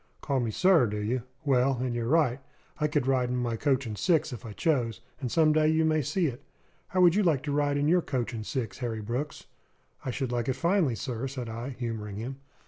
"Call 0.21 0.39
me 0.39 0.49
'sir,' 0.49 0.87
do 0.87 0.97
you? 0.97 1.21
Well, 1.45 1.77
and 1.79 1.93
you're 1.93 2.07
right. 2.07 2.39
I 2.79 2.87
could 2.87 3.05
ride 3.05 3.29
in 3.29 3.35
my 3.37 3.55
coach 3.55 3.85
and 3.85 3.95
six 3.95 4.33
if 4.33 4.47
I 4.47 4.51
chose; 4.51 4.99
and 5.19 5.31
some 5.31 5.53
day 5.53 5.67
you 5.67 5.85
may 5.85 6.01
see 6.01 6.25
it. 6.25 6.41
How 6.87 7.01
would 7.01 7.13
you 7.13 7.21
like 7.21 7.43
to 7.43 7.51
ride 7.51 7.77
in 7.77 7.87
your 7.87 8.01
coach 8.01 8.33
and 8.33 8.43
six, 8.43 8.79
Harry 8.79 8.99
Brooks?" 9.03 9.45
"I 10.03 10.09
should 10.09 10.31
like 10.31 10.49
it 10.49 10.53
finely, 10.53 10.95
sir," 10.95 11.27
said 11.27 11.49
I, 11.49 11.69
humouring 11.77 12.15
him. 12.15 12.37